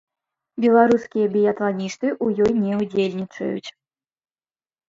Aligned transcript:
Беларускія 0.63 1.27
біятланісты 1.35 2.07
ў 2.23 2.27
ёй 2.47 2.53
не 2.65 2.73
ўдзельнічаюць. 2.81 3.69